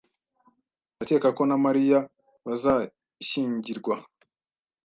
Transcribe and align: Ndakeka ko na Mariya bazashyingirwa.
Ndakeka 0.95 1.29
ko 1.37 1.43
na 1.49 1.57
Mariya 1.65 1.99
bazashyingirwa. 2.45 3.95